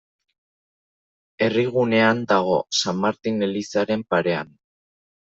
Herrigunean 1.47 2.23
dago, 2.31 2.55
San 2.77 2.97
Martin 3.03 3.37
elizaren 3.49 4.07
parean. 4.15 4.51